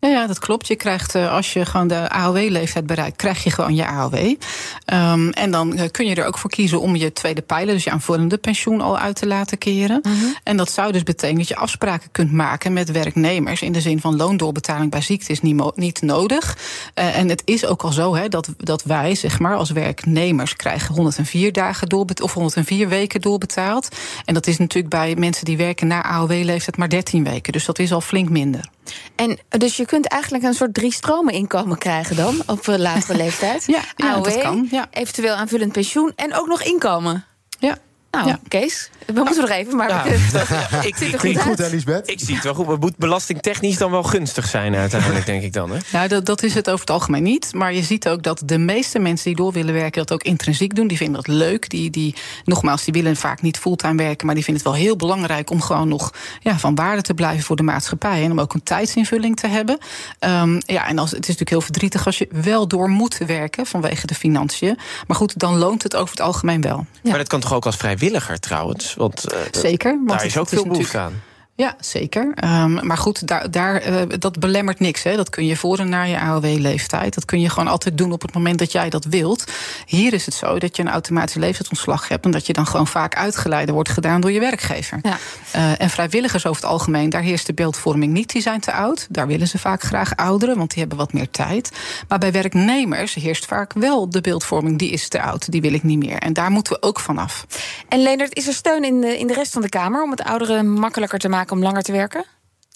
Ja, 0.00 0.08
ja, 0.08 0.26
dat 0.26 0.38
klopt. 0.38 0.66
Je 0.66 0.76
krijgt, 0.76 1.14
uh, 1.14 1.32
als 1.32 1.52
je 1.52 1.64
gewoon 1.64 1.88
de 1.88 2.08
AOW-leeftijd 2.08 2.86
bereikt, 2.86 3.16
krijg 3.16 3.44
je 3.44 3.50
gewoon 3.50 3.74
je 3.74 3.86
AOW. 3.86 4.14
Um, 4.14 5.30
en 5.30 5.50
dan 5.50 5.78
uh, 5.78 5.82
kun 5.90 6.06
je 6.06 6.14
er 6.14 6.26
ook 6.26 6.38
voor 6.38 6.50
kiezen 6.50 6.80
om 6.80 6.96
je 6.96 7.12
tweede 7.12 7.42
pijler, 7.42 7.74
dus 7.74 7.84
je 7.84 7.90
aanvullende 7.90 8.36
pensioen, 8.36 8.80
al 8.80 8.98
uit 8.98 9.16
te 9.16 9.26
laten 9.26 9.58
keren. 9.58 10.00
Mm 10.02 10.12
-hmm. 10.12 10.36
En 10.42 10.56
dat 10.56 10.70
zou 10.70 10.92
dus 10.92 11.02
betekenen 11.02 11.38
dat 11.38 11.48
je 11.48 11.56
afspraken 11.56 12.10
kunt 12.10 12.32
maken 12.32 12.72
met 12.72 12.90
werknemers. 12.90 13.62
In 13.62 13.72
de 13.72 13.80
zin 13.80 14.00
van 14.00 14.16
loondoorbetaling 14.16 14.90
bij 14.90 15.00
ziekte 15.00 15.32
is 15.32 15.40
niet, 15.40 15.76
niet 15.76 16.02
nodig. 16.02 16.56
Uh, 16.94 17.18
en 17.18 17.28
het 17.28 17.42
is 17.44 17.66
ook 17.66 17.82
al 17.82 17.92
zo 17.92 18.14
hè, 18.14 18.28
dat, 18.28 18.48
dat 18.56 18.82
wij, 18.82 19.14
zeg 19.14 19.38
maar, 19.38 19.56
als 19.56 19.70
werknemers 19.70 20.56
krijgen 20.56 20.94
104 20.94 21.52
dagen 21.52 21.88
doorbetaald, 21.88 22.28
of 22.28 22.34
104 22.34 22.88
weken 22.88 23.20
doorbetaald. 23.20 23.88
En 24.24 24.34
dat 24.34 24.46
is 24.46 24.58
natuurlijk 24.58 24.94
bij 24.94 25.14
mensen 25.14 25.44
die 25.44 25.56
werken 25.56 25.86
na 25.86 26.04
AOW-leeftijd 26.04 26.76
maar 26.76 26.88
13 26.88 27.24
weken. 27.24 27.52
Dus 27.52 27.64
dat 27.64 27.78
is 27.78 27.92
al 27.92 28.00
flink 28.00 28.28
minder. 28.28 28.68
En 29.14 29.38
dus 29.48 29.76
je 29.76 29.86
kunt 29.86 30.06
eigenlijk 30.06 30.44
een 30.44 30.54
soort 30.54 30.74
drie 30.74 30.92
stromen 30.92 31.34
inkomen 31.34 31.78
krijgen 31.78 32.16
dan 32.16 32.42
op 32.46 32.66
een 32.66 32.80
latere 32.80 33.16
leeftijd. 33.24 33.64
ja, 33.66 34.20
dat 34.20 34.38
kan. 34.38 34.68
Ja. 34.70 34.86
eventueel 34.90 35.34
aanvullend 35.34 35.72
pensioen 35.72 36.12
en 36.16 36.34
ook 36.34 36.46
nog 36.46 36.62
inkomen. 36.62 37.24
Ja. 37.58 37.78
Nou, 38.10 38.26
Ja. 38.28 38.38
Kees, 38.48 38.90
we 39.06 39.12
moeten 39.12 39.40
nog 39.40 39.50
even, 39.50 39.76
maar 39.76 39.88
Ja. 39.88 40.04
ik- 40.04 40.20
het 40.20 40.34
er 40.34 40.86
ik- 40.86 41.20
goed 41.20 41.20
Goed, 41.20 41.36
uit. 41.48 41.58
hè, 41.58 41.68
Lisbeth? 41.68 42.10
Ik 42.10 42.20
zie 42.20 42.34
het 42.34 42.44
wel 42.44 42.54
goed. 42.54 42.66
Het 42.66 42.80
moet 42.80 42.96
belastingtechnisch 42.96 43.76
dan 43.78 43.90
wel 43.90 44.02
gunstig 44.02 44.46
zijn 44.48 44.74
uiteindelijk, 44.74 45.26
denk 45.26 45.42
ik 45.42 45.52
dan. 45.52 45.70
Hè? 45.70 45.78
Nou, 45.92 46.08
dat, 46.08 46.26
dat 46.26 46.42
is 46.42 46.54
het 46.54 46.66
over 46.68 46.80
het 46.80 46.90
algemeen 46.90 47.22
niet. 47.22 47.54
Maar 47.54 47.72
je 47.74 47.82
ziet 47.82 48.08
ook 48.08 48.22
dat 48.22 48.42
de 48.44 48.58
meeste 48.58 48.98
mensen 48.98 49.24
die 49.24 49.36
door 49.36 49.52
willen 49.52 49.74
werken... 49.74 50.06
dat 50.06 50.12
ook 50.12 50.22
intrinsiek 50.22 50.74
doen. 50.74 50.86
Die 50.86 50.96
vinden 50.96 51.16
dat 51.16 51.26
leuk. 51.26 51.70
Die, 51.70 51.90
die, 51.90 52.14
nogmaals, 52.44 52.84
die 52.84 52.92
willen 52.92 53.16
vaak 53.16 53.42
niet 53.42 53.58
fulltime 53.58 54.02
werken... 54.02 54.26
maar 54.26 54.34
die 54.34 54.44
vinden 54.44 54.62
het 54.62 54.72
wel 54.72 54.82
heel 54.82 54.96
belangrijk 54.96 55.50
om 55.50 55.60
gewoon 55.60 55.88
nog 55.88 56.12
ja, 56.40 56.58
van 56.58 56.74
waarde 56.74 57.02
te 57.02 57.14
blijven 57.14 57.44
voor 57.44 57.56
de 57.56 57.62
maatschappij. 57.62 58.24
En 58.24 58.30
om 58.30 58.40
ook 58.40 58.54
een 58.54 58.62
tijdsinvulling 58.62 59.36
te 59.36 59.46
hebben. 59.46 59.78
Ehm, 60.18 60.60
ja, 60.66 60.86
en 60.88 60.98
als, 60.98 61.10
het 61.10 61.18
is 61.20 61.26
natuurlijk 61.26 61.50
heel 61.50 61.60
verdrietig 61.60 62.06
als 62.06 62.18
je 62.18 62.28
wel 62.42 62.68
door 62.68 62.88
moet 62.88 63.18
werken... 63.26 63.66
vanwege 63.66 64.06
de 64.06 64.14
financiën. 64.14 64.78
Maar 65.06 65.16
goed, 65.16 65.38
dan 65.38 65.56
loont 65.56 65.82
het 65.82 65.96
over 65.96 66.10
het 66.10 66.20
algemeen 66.20 66.60
wel. 66.60 66.86
Ja. 67.02 67.08
Maar 67.10 67.18
dat 67.18 67.28
kan 67.28 67.40
toch 67.40 67.54
ook 67.54 67.66
als 67.66 67.76
vrijwilliger 67.98 68.40
trouwens? 68.40 68.94
Want 68.94 69.22
dat- 69.30 69.56
Zeker. 69.56 69.90
Want 69.92 70.08
daar 70.08 70.24
is 70.24 70.38
ook 70.38 70.48
veel 70.48 70.66
behoefte 70.66 70.98
aan. 70.98 71.22
Ja, 71.58 71.76
zeker. 71.80 72.34
Um, 72.44 72.86
maar 72.86 72.96
goed, 72.96 73.26
daar, 73.26 73.50
daar, 73.50 73.88
uh, 73.88 74.02
dat 74.18 74.38
belemmert 74.38 74.80
niks. 74.80 75.02
Hè. 75.02 75.16
Dat 75.16 75.30
kun 75.30 75.46
je 75.46 75.56
voor 75.56 75.78
en 75.78 75.88
na 75.88 76.02
je 76.02 76.20
AOW-leeftijd. 76.20 77.14
Dat 77.14 77.24
kun 77.24 77.40
je 77.40 77.50
gewoon 77.50 77.68
altijd 77.68 77.98
doen 77.98 78.12
op 78.12 78.22
het 78.22 78.34
moment 78.34 78.58
dat 78.58 78.72
jij 78.72 78.90
dat 78.90 79.04
wilt. 79.04 79.44
Hier 79.86 80.12
is 80.12 80.26
het 80.26 80.34
zo 80.34 80.58
dat 80.58 80.76
je 80.76 80.82
een 80.82 80.88
automatische 80.88 81.38
leeftijdsontslag 81.38 82.08
hebt... 82.08 82.24
en 82.24 82.30
dat 82.30 82.46
je 82.46 82.52
dan 82.52 82.66
gewoon 82.66 82.86
vaak 82.86 83.16
uitgeleide 83.16 83.72
wordt 83.72 83.88
gedaan 83.88 84.20
door 84.20 84.32
je 84.32 84.40
werkgever. 84.40 84.98
Ja. 85.02 85.18
Uh, 85.56 85.80
en 85.80 85.90
vrijwilligers 85.90 86.46
over 86.46 86.62
het 86.62 86.70
algemeen, 86.70 87.10
daar 87.10 87.22
heerst 87.22 87.46
de 87.46 87.54
beeldvorming 87.54 88.12
niet. 88.12 88.32
Die 88.32 88.42
zijn 88.42 88.60
te 88.60 88.72
oud. 88.72 89.06
Daar 89.10 89.26
willen 89.26 89.48
ze 89.48 89.58
vaak 89.58 89.82
graag 89.82 90.16
ouderen, 90.16 90.56
want 90.56 90.70
die 90.70 90.80
hebben 90.80 90.98
wat 90.98 91.12
meer 91.12 91.30
tijd. 91.30 91.70
Maar 92.08 92.18
bij 92.18 92.32
werknemers 92.32 93.14
heerst 93.14 93.46
vaak 93.46 93.72
wel 93.72 94.10
de 94.10 94.20
beeldvorming... 94.20 94.78
die 94.78 94.90
is 94.90 95.08
te 95.08 95.22
oud, 95.22 95.50
die 95.52 95.60
wil 95.60 95.72
ik 95.72 95.82
niet 95.82 95.98
meer. 95.98 96.18
En 96.18 96.32
daar 96.32 96.50
moeten 96.50 96.72
we 96.72 96.82
ook 96.82 97.00
vanaf. 97.00 97.46
En 97.88 98.02
Leendert, 98.02 98.36
is 98.36 98.46
er 98.46 98.54
steun 98.54 98.84
in 98.84 99.00
de, 99.00 99.18
in 99.18 99.26
de 99.26 99.34
rest 99.34 99.52
van 99.52 99.62
de 99.62 99.68
Kamer 99.68 100.02
om 100.02 100.10
het 100.10 100.22
ouderen 100.22 100.72
makkelijker 100.72 101.18
te 101.18 101.28
maken 101.28 101.46
om 101.50 101.62
langer 101.62 101.82
te 101.82 101.92
werken? 101.92 102.24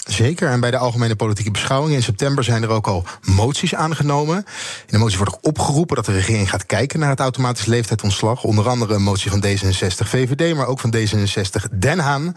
Zeker. 0.07 0.49
En 0.49 0.61
bij 0.61 0.71
de 0.71 0.77
Algemene 0.77 1.17
Politieke 1.17 1.51
Beschouwingen 1.51 1.97
in 1.97 2.03
september 2.03 2.45
zijn 2.45 2.63
er 2.63 2.69
ook 2.69 2.87
al 2.87 3.05
moties 3.21 3.75
aangenomen. 3.75 4.37
In 4.37 4.45
de 4.87 4.99
motie 4.99 5.19
wordt 5.19 5.35
ook 5.35 5.47
opgeroepen 5.47 5.97
dat 5.97 6.05
de 6.05 6.13
regering 6.13 6.51
gaat 6.51 6.67
kijken 6.67 6.99
naar 6.99 7.11
het 7.11 7.21
automatisch 7.21 7.67
leeftijdontslag. 7.67 8.45
Onder 8.45 8.69
andere 8.69 8.95
een 8.95 9.03
motie 9.03 9.31
van 9.31 9.45
D66 9.47 10.07
VVD, 10.07 10.55
maar 10.55 10.67
ook 10.67 10.81
van 10.81 10.95
D66 10.97 11.79
Den 11.79 11.99
Haan. 11.99 12.35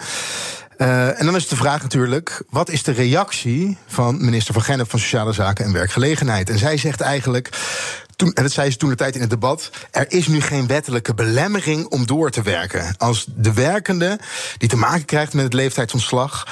Uh, 0.77 1.19
en 1.19 1.25
dan 1.25 1.35
is 1.35 1.47
de 1.47 1.55
vraag 1.55 1.81
natuurlijk: 1.81 2.43
wat 2.49 2.69
is 2.69 2.83
de 2.83 2.91
reactie 2.91 3.77
van 3.87 4.25
minister 4.25 4.53
van 4.53 4.63
Gennep 4.63 4.89
van 4.89 4.99
Sociale 4.99 5.33
Zaken 5.33 5.65
en 5.65 5.73
Werkgelegenheid? 5.73 6.49
En 6.49 6.57
zij 6.57 6.77
zegt 6.77 7.01
eigenlijk: 7.01 7.49
toen, 8.15 8.33
en 8.33 8.43
dat 8.43 8.51
zei 8.51 8.71
ze 8.71 8.77
toen 8.77 8.89
de 8.89 8.95
tijd 8.95 9.15
in 9.15 9.21
het 9.21 9.29
debat. 9.29 9.69
Er 9.91 10.11
is 10.11 10.27
nu 10.27 10.41
geen 10.41 10.67
wettelijke 10.67 11.13
belemmering 11.13 11.85
om 11.85 12.05
door 12.05 12.31
te 12.31 12.41
werken. 12.41 12.95
Als 12.97 13.25
de 13.35 13.53
werkende 13.53 14.19
die 14.57 14.69
te 14.69 14.77
maken 14.77 15.05
krijgt 15.05 15.33
met 15.33 15.43
het 15.43 15.53
leeftijdsontslag. 15.53 16.47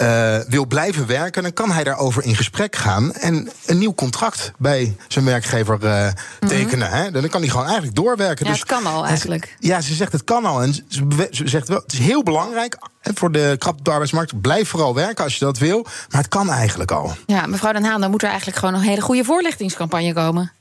Uh, 0.00 0.38
wil 0.48 0.66
blijven 0.66 1.06
werken, 1.06 1.42
dan 1.42 1.52
kan 1.52 1.70
hij 1.70 1.84
daarover 1.84 2.24
in 2.24 2.36
gesprek 2.36 2.76
gaan. 2.76 3.12
En 3.12 3.50
een 3.66 3.78
nieuw 3.78 3.94
contract 3.94 4.52
bij 4.58 4.96
zijn 5.08 5.24
werkgever 5.24 5.78
uh, 5.84 6.08
tekenen. 6.48 6.90
Hè? 6.90 7.10
Dan 7.10 7.28
kan 7.28 7.40
hij 7.40 7.50
gewoon 7.50 7.66
eigenlijk 7.66 7.96
doorwerken. 7.96 8.44
Ja, 8.44 8.50
dus, 8.50 8.60
het 8.60 8.68
kan 8.68 8.86
al 8.86 9.06
eigenlijk. 9.06 9.56
Ja, 9.58 9.80
ze 9.80 9.94
zegt 9.94 10.12
het 10.12 10.24
kan 10.24 10.44
al. 10.44 10.62
En 10.62 10.74
ze, 10.74 11.28
ze 11.30 11.48
zegt 11.48 11.68
wel, 11.68 11.80
het 11.80 11.92
is 11.92 11.98
heel 11.98 12.22
belangrijk 12.22 12.78
voor 13.00 13.32
de 13.32 13.56
krap 13.58 13.84
de 13.84 13.90
arbeidsmarkt. 13.90 14.40
Blijf 14.40 14.68
vooral 14.68 14.94
werken 14.94 15.24
als 15.24 15.38
je 15.38 15.44
dat 15.44 15.58
wil. 15.58 15.82
Maar 15.82 16.20
het 16.20 16.28
kan 16.28 16.50
eigenlijk 16.50 16.90
al. 16.90 17.16
Ja, 17.26 17.46
mevrouw 17.46 17.72
Den 17.72 17.84
Haan, 17.84 18.00
dan 18.00 18.10
moet 18.10 18.22
er 18.22 18.28
eigenlijk 18.28 18.58
gewoon 18.58 18.74
een 18.74 18.80
hele 18.80 19.00
goede 19.00 19.24
voorlichtingscampagne 19.24 20.12
komen. 20.12 20.52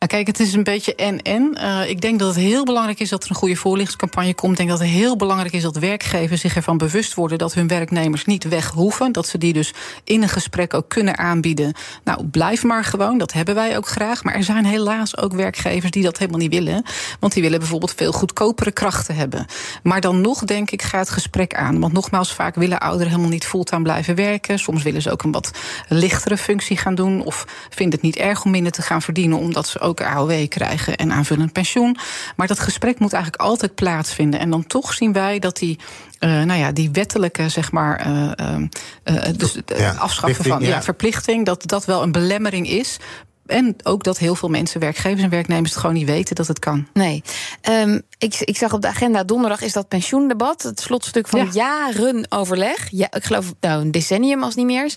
Nou, 0.00 0.12
kijk, 0.12 0.26
het 0.26 0.40
is 0.40 0.54
een 0.54 0.62
beetje 0.62 0.94
en-en. 0.94 1.56
Uh, 1.58 1.88
ik 1.88 2.00
denk 2.00 2.18
dat 2.18 2.28
het 2.28 2.44
heel 2.44 2.64
belangrijk 2.64 3.00
is 3.00 3.08
dat 3.08 3.24
er 3.24 3.30
een 3.30 3.36
goede 3.36 3.56
voorlichtingscampagne 3.56 4.34
komt. 4.34 4.50
Ik 4.50 4.56
denk 4.56 4.68
dat 4.68 4.78
het 4.78 4.88
heel 4.88 5.16
belangrijk 5.16 5.52
is 5.52 5.62
dat 5.62 5.76
werkgevers 5.76 6.40
zich 6.40 6.56
ervan 6.56 6.78
bewust 6.78 7.14
worden 7.14 7.38
dat 7.38 7.54
hun 7.54 7.68
werknemers 7.68 8.24
niet 8.24 8.44
weg 8.44 8.70
hoeven. 8.70 9.12
Dat 9.12 9.26
ze 9.26 9.38
die 9.38 9.52
dus 9.52 9.74
in 10.04 10.22
een 10.22 10.28
gesprek 10.28 10.74
ook 10.74 10.88
kunnen 10.88 11.18
aanbieden. 11.18 11.72
Nou, 12.04 12.24
blijf 12.24 12.62
maar 12.62 12.84
gewoon, 12.84 13.18
dat 13.18 13.32
hebben 13.32 13.54
wij 13.54 13.76
ook 13.76 13.86
graag. 13.86 14.24
Maar 14.24 14.34
er 14.34 14.42
zijn 14.42 14.64
helaas 14.64 15.16
ook 15.16 15.32
werkgevers 15.32 15.90
die 15.90 16.02
dat 16.02 16.18
helemaal 16.18 16.40
niet 16.40 16.54
willen. 16.54 16.84
Want 17.18 17.32
die 17.32 17.42
willen 17.42 17.58
bijvoorbeeld 17.58 17.94
veel 17.96 18.12
goedkopere 18.12 18.72
krachten 18.72 19.14
hebben. 19.14 19.46
Maar 19.82 20.00
dan 20.00 20.20
nog, 20.20 20.44
denk 20.44 20.70
ik, 20.70 20.82
ga 20.82 20.98
het 20.98 21.10
gesprek 21.10 21.54
aan. 21.54 21.80
Want 21.80 21.92
nogmaals, 21.92 22.32
vaak 22.34 22.54
willen 22.54 22.80
ouderen 22.80 23.08
helemaal 23.08 23.30
niet 23.30 23.46
fulltime 23.46 23.82
blijven 23.82 24.14
werken. 24.14 24.58
Soms 24.58 24.82
willen 24.82 25.02
ze 25.02 25.10
ook 25.10 25.22
een 25.22 25.32
wat 25.32 25.50
lichtere 25.88 26.36
functie 26.36 26.76
gaan 26.76 26.94
doen. 26.94 27.22
Of 27.24 27.44
vinden 27.70 27.94
het 27.94 28.02
niet 28.02 28.16
erg 28.16 28.44
om 28.44 28.50
minder 28.50 28.72
te 28.72 28.82
gaan 28.82 29.02
verdienen, 29.02 29.38
omdat 29.38 29.68
ze 29.68 29.78
ook 29.78 29.88
ook 29.90 30.02
AOW 30.02 30.48
krijgen 30.48 30.96
en 30.96 31.12
aanvullend 31.12 31.52
pensioen. 31.52 31.96
Maar 32.36 32.46
dat 32.46 32.58
gesprek 32.58 32.98
moet 32.98 33.12
eigenlijk 33.12 33.42
altijd 33.42 33.74
plaatsvinden. 33.74 34.40
En 34.40 34.50
dan 34.50 34.66
toch 34.66 34.92
zien 34.92 35.12
wij 35.12 35.38
dat 35.38 35.56
die 35.58 35.78
uh, 36.20 36.42
nou 36.42 36.60
ja, 36.60 36.72
die 36.72 36.90
wettelijke, 36.90 37.48
zeg 37.48 37.72
maar, 37.72 38.06
uh, 38.06 38.56
uh, 39.04 39.22
dus 39.36 39.58
ja, 39.66 39.92
afschaffen 39.92 40.44
van 40.44 40.60
ja. 40.60 40.68
ja. 40.68 40.82
verplichting, 40.82 41.46
dat 41.46 41.62
dat 41.66 41.84
wel 41.84 42.02
een 42.02 42.12
belemmering 42.12 42.68
is. 42.68 42.98
En 43.46 43.76
ook 43.82 44.04
dat 44.04 44.18
heel 44.18 44.34
veel 44.34 44.48
mensen, 44.48 44.80
werkgevers 44.80 45.22
en 45.22 45.30
werknemers, 45.30 45.70
het 45.70 45.80
gewoon 45.80 45.96
niet 45.96 46.06
weten 46.06 46.34
dat 46.34 46.46
het 46.46 46.58
kan. 46.58 46.86
Nee. 46.92 47.22
Um, 47.68 48.02
ik, 48.18 48.40
ik 48.40 48.56
zag 48.56 48.72
op 48.72 48.82
de 48.82 48.88
agenda 48.88 49.24
donderdag 49.24 49.60
is 49.60 49.72
dat 49.72 49.88
pensioendebat. 49.88 50.62
Het 50.62 50.80
slotstuk 50.80 51.28
van 51.28 51.44
ja. 51.44 51.50
jaren 51.52 52.26
overleg. 52.28 52.88
Ja, 52.90 53.06
ik 53.10 53.24
geloof 53.24 53.52
nou 53.60 53.80
een 53.80 53.90
decennium 53.90 54.42
als 54.42 54.54
niet 54.54 54.66
meer 54.66 54.84
is. 54.84 54.96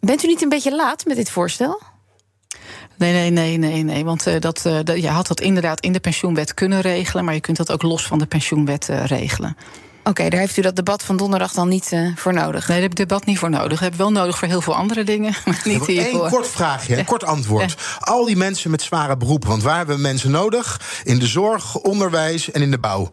Bent 0.00 0.24
u 0.24 0.26
niet 0.26 0.42
een 0.42 0.48
beetje 0.48 0.76
laat 0.76 1.04
met 1.04 1.16
dit 1.16 1.30
voorstel? 1.30 1.80
Nee, 2.98 3.12
nee, 3.12 3.30
nee, 3.30 3.56
nee, 3.56 3.82
nee. 3.82 4.04
Want 4.04 4.26
uh, 4.26 4.34
dat, 4.40 4.64
uh, 4.66 4.78
dat, 4.84 5.00
je 5.00 5.08
had 5.08 5.26
dat 5.26 5.40
inderdaad 5.40 5.80
in 5.80 5.92
de 5.92 6.00
pensioenwet 6.00 6.54
kunnen 6.54 6.80
regelen, 6.80 7.24
maar 7.24 7.34
je 7.34 7.40
kunt 7.40 7.56
dat 7.56 7.72
ook 7.72 7.82
los 7.82 8.06
van 8.06 8.18
de 8.18 8.26
pensioenwet 8.26 8.88
uh, 8.90 9.04
regelen. 9.04 9.56
Oké, 10.08 10.20
okay, 10.20 10.30
daar 10.30 10.40
heeft 10.40 10.56
u 10.56 10.62
dat 10.62 10.76
debat 10.76 11.02
van 11.02 11.16
donderdag 11.16 11.52
dan 11.52 11.68
niet 11.68 11.92
uh, 11.92 12.16
voor 12.16 12.32
nodig? 12.32 12.68
Nee, 12.68 12.80
daar 12.80 12.88
heb 12.88 12.90
ik 12.90 12.96
debat 12.96 13.24
niet 13.24 13.38
voor 13.38 13.50
nodig. 13.50 13.68
Dat 13.68 13.78
heb 13.78 13.92
ik 13.92 13.98
wel 13.98 14.12
nodig 14.12 14.38
voor 14.38 14.48
heel 14.48 14.60
veel 14.60 14.74
andere 14.74 15.04
dingen. 15.04 15.34
Maar 15.44 15.60
niet 15.64 15.86
hiervoor. 15.86 16.24
Eén 16.24 16.30
kort 16.30 16.48
vraagje, 16.48 16.98
een 16.98 17.04
kort 17.04 17.24
antwoord. 17.24 17.70
Ja. 17.70 17.96
Al 17.98 18.24
die 18.24 18.36
mensen 18.36 18.70
met 18.70 18.82
zware 18.82 19.16
beroepen, 19.16 19.48
want 19.48 19.62
waar 19.62 19.76
hebben 19.76 19.96
we 19.96 20.02
mensen 20.02 20.30
nodig? 20.30 20.80
In 21.04 21.18
de 21.18 21.26
zorg, 21.26 21.76
onderwijs 21.76 22.50
en 22.50 22.62
in 22.62 22.70
de 22.70 22.78
bouw. 22.78 23.10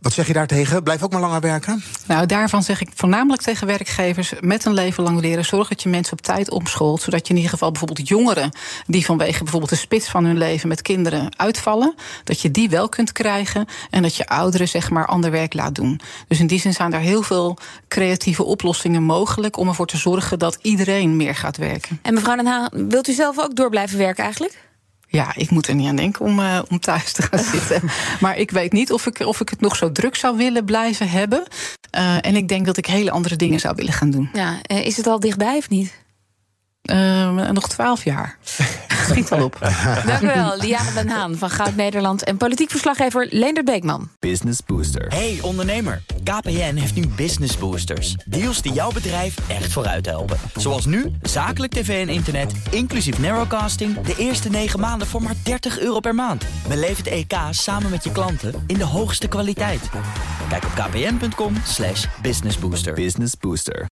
Wat 0.00 0.12
zeg 0.12 0.26
je 0.26 0.32
daar 0.32 0.46
tegen? 0.46 0.82
Blijf 0.82 1.02
ook 1.02 1.12
maar 1.12 1.20
langer 1.20 1.40
werken? 1.40 1.82
Nou, 2.06 2.26
daarvan 2.26 2.62
zeg 2.62 2.80
ik 2.80 2.88
voornamelijk 2.94 3.42
tegen 3.42 3.66
werkgevers... 3.66 4.32
met 4.40 4.64
een 4.64 4.74
leven 4.74 5.02
lang 5.02 5.20
leren, 5.20 5.44
zorg 5.44 5.68
dat 5.68 5.82
je 5.82 5.88
mensen 5.88 6.12
op 6.12 6.20
tijd 6.20 6.50
omscholt... 6.50 7.02
zodat 7.02 7.26
je 7.26 7.30
in 7.30 7.36
ieder 7.36 7.50
geval 7.52 7.70
bijvoorbeeld 7.70 8.08
jongeren... 8.08 8.52
die 8.86 9.04
vanwege 9.04 9.38
bijvoorbeeld 9.38 9.70
de 9.70 9.76
spits 9.76 10.08
van 10.08 10.24
hun 10.24 10.38
leven 10.38 10.68
met 10.68 10.82
kinderen 10.82 11.38
uitvallen... 11.38 11.94
dat 12.24 12.40
je 12.40 12.50
die 12.50 12.70
wel 12.70 12.88
kunt 12.88 13.12
krijgen... 13.12 13.66
en 13.90 14.02
dat 14.02 14.16
je 14.16 14.26
ouderen 14.26 14.68
zeg 14.68 14.90
maar 14.90 15.06
ander 15.06 15.30
werk 15.30 15.54
laat 15.54 15.74
doen. 15.74 16.00
Dus 16.28 16.40
in 16.40 16.46
die 16.46 16.60
zin 16.60 16.72
zijn 16.72 16.92
er 16.92 17.00
heel 17.00 17.22
veel 17.22 17.58
creatieve 17.88 18.42
oplossingen 18.42 19.02
mogelijk... 19.02 19.56
om 19.56 19.68
ervoor 19.68 19.86
te 19.86 19.96
zorgen 19.96 20.38
dat 20.38 20.58
iedereen 20.62 21.16
meer 21.16 21.34
gaat 21.34 21.56
werken. 21.56 21.98
En 22.02 22.14
mevrouw 22.14 22.36
Den 22.36 22.46
Haan, 22.46 22.68
wilt 22.88 23.08
u 23.08 23.12
zelf 23.12 23.38
ook 23.38 23.56
door 23.56 23.70
blijven 23.70 23.98
werken 23.98 24.24
eigenlijk? 24.24 24.69
Ja, 25.12 25.32
ik 25.34 25.50
moet 25.50 25.66
er 25.66 25.74
niet 25.74 25.88
aan 25.88 25.96
denken 25.96 26.24
om, 26.24 26.38
uh, 26.38 26.58
om 26.68 26.80
thuis 26.80 27.12
te 27.12 27.22
gaan 27.22 27.44
zitten. 27.44 27.82
maar 28.20 28.36
ik 28.36 28.50
weet 28.50 28.72
niet 28.72 28.92
of 28.92 29.06
ik, 29.06 29.18
of 29.18 29.40
ik 29.40 29.48
het 29.48 29.60
nog 29.60 29.76
zo 29.76 29.92
druk 29.92 30.14
zou 30.14 30.36
willen 30.36 30.64
blijven 30.64 31.10
hebben. 31.10 31.42
Uh, 31.96 32.26
en 32.26 32.36
ik 32.36 32.48
denk 32.48 32.66
dat 32.66 32.76
ik 32.76 32.86
hele 32.86 33.10
andere 33.10 33.36
dingen 33.36 33.60
zou 33.60 33.74
willen 33.74 33.92
gaan 33.92 34.10
doen. 34.10 34.30
Ja, 34.32 34.60
uh, 34.70 34.86
is 34.86 34.96
het 34.96 35.06
al 35.06 35.20
dichtbij 35.20 35.56
of 35.56 35.68
niet? 35.68 35.98
Uh, 36.82 37.50
nog 37.50 37.68
twaalf 37.68 38.04
jaar. 38.04 38.38
Schiet 39.10 39.28
wel 39.28 39.44
op. 39.44 39.58
Dank 40.06 40.20
u 40.20 40.26
wel, 40.26 40.56
Liane 40.56 40.92
Den 40.92 41.08
Haan 41.08 41.36
van 41.36 41.50
Goud 41.50 41.76
Nederland... 41.76 42.24
en 42.24 42.36
politiek 42.36 42.70
verslaggever 42.70 43.26
Leendert 43.30 43.66
Beekman. 43.66 44.08
Business 44.18 44.60
Booster. 44.66 45.06
Hey 45.08 45.38
ondernemer, 45.42 46.02
KPN 46.24 46.74
heeft 46.74 46.94
nu 46.94 47.06
Business 47.06 47.56
Boosters. 47.56 48.14
Deals 48.26 48.62
die 48.62 48.72
jouw 48.72 48.92
bedrijf 48.92 49.34
echt 49.48 49.72
vooruit 49.72 50.06
helpen. 50.06 50.36
Zoals 50.54 50.86
nu, 50.86 51.12
zakelijk 51.22 51.72
tv 51.72 52.06
en 52.06 52.12
internet, 52.14 52.52
inclusief 52.70 53.18
narrowcasting... 53.18 54.00
de 54.00 54.14
eerste 54.16 54.50
negen 54.50 54.80
maanden 54.80 55.06
voor 55.06 55.22
maar 55.22 55.34
30 55.42 55.78
euro 55.78 56.00
per 56.00 56.14
maand. 56.14 56.44
Beleef 56.68 56.96
het 56.96 57.06
EK 57.06 57.34
samen 57.50 57.90
met 57.90 58.04
je 58.04 58.12
klanten 58.12 58.64
in 58.66 58.78
de 58.78 58.84
hoogste 58.84 59.28
kwaliteit. 59.28 59.88
Kijk 60.48 60.64
op 60.64 60.70
kpn.com 60.74 61.54
businessbooster. 62.22 62.94
Business 62.94 63.34
Booster. 63.40 63.86